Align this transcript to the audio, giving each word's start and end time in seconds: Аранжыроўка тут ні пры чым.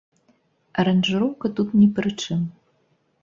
Аранжыроўка 0.83 1.45
тут 1.59 1.69
ні 1.81 1.85
пры 1.99 2.09
чым. 2.25 2.41